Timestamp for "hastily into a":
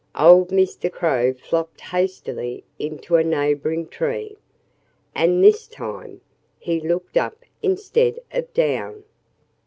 1.79-3.23